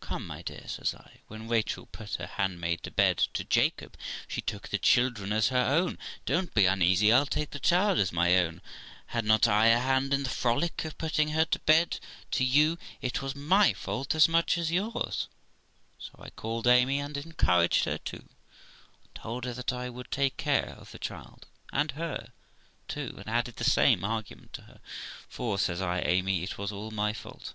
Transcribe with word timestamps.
'Come, 0.00 0.26
my 0.26 0.40
dear', 0.40 0.66
says 0.66 0.94
I,' 0.94 1.20
when 1.28 1.46
Rachel 1.46 1.84
put 1.84 2.14
her 2.14 2.26
handmaid 2.26 2.82
to 2.84 2.90
bed 2.90 3.18
to 3.34 3.44
Jacob, 3.44 3.98
she 4.26 4.40
took 4.40 4.70
the 4.70 4.78
children 4.78 5.30
as 5.30 5.48
her 5.50 5.58
own. 5.62 5.98
Don't 6.24 6.54
be 6.54 6.64
uneasy; 6.64 7.12
I'll 7.12 7.26
take 7.26 7.50
the 7.50 7.58
child 7.58 7.98
as 7.98 8.10
my 8.10 8.38
own. 8.38 8.62
Had 9.08 9.26
not 9.26 9.46
I 9.46 9.66
a 9.66 9.78
hand 9.78 10.14
in 10.14 10.22
the 10.22 10.30
frolic 10.30 10.86
of 10.86 10.96
putting 10.96 11.32
her 11.32 11.44
to 11.44 11.58
bed 11.58 12.00
to 12.30 12.44
you? 12.44 12.78
It 13.02 13.20
was 13.20 13.36
my 13.36 13.74
fault 13.74 14.14
as 14.14 14.26
much 14.26 14.56
as 14.56 14.72
yours.' 14.72 15.28
So 15.98 16.12
1 16.14 16.30
called 16.34 16.66
Amy, 16.66 16.98
and 16.98 17.14
encouraged 17.18 17.84
her 17.84 17.98
too, 17.98 18.26
and 19.02 19.14
told 19.14 19.44
her 19.44 19.52
that 19.52 19.74
I 19.74 19.90
would 19.90 20.10
take 20.10 20.38
care 20.38 20.70
of 20.78 20.92
the 20.92 20.98
child 20.98 21.46
and 21.74 21.90
her 21.90 22.32
too, 22.88 23.16
and 23.18 23.28
added 23.28 23.56
the 23.56 23.64
same 23.64 24.02
argument 24.02 24.54
to 24.54 24.62
her.' 24.62 24.80
For', 25.28 25.58
says 25.58 25.82
I,' 25.82 26.00
Amy, 26.06 26.42
it 26.42 26.56
was 26.56 26.72
all 26.72 26.90
my 26.90 27.12
fault. 27.12 27.52